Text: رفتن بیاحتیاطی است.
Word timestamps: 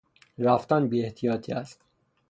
رفتن 0.37 0.87
بیاحتیاطی 0.87 1.53
است. 1.53 1.81